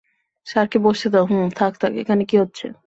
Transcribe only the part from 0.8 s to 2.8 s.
বসতে দাও হুম, থাক, থাক, এখানে কী হচ্ছে?